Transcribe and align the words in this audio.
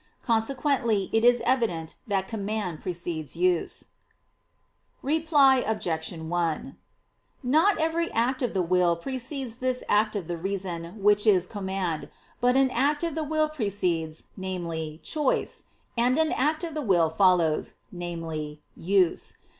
Consequently 0.23 1.11
it 1.13 1.23
is 1.23 1.43
evident 1.45 1.93
that 2.07 2.27
command 2.27 2.81
precedes 2.81 3.37
use. 3.37 3.89
Reply 5.03 5.57
Obj. 5.57 6.11
1: 6.13 6.75
Not 7.43 7.77
every 7.77 8.11
act 8.11 8.41
of 8.41 8.55
the 8.55 8.63
will 8.63 8.95
precedes 8.95 9.57
this 9.57 9.83
act 9.87 10.15
of 10.15 10.27
the 10.27 10.37
reason 10.37 11.03
which 11.03 11.27
is 11.27 11.45
command; 11.45 12.09
but 12.39 12.57
an 12.57 12.71
act 12.71 13.03
of 13.03 13.13
the 13.13 13.23
will 13.23 13.47
precedes, 13.47 14.23
viz. 14.35 14.97
choice; 15.03 15.65
and 15.95 16.17
an 16.17 16.31
act 16.31 16.63
of 16.63 16.73
the 16.73 16.81
will 16.81 17.11
follows, 17.11 17.75
viz. 17.91 18.57
use. 18.75 19.37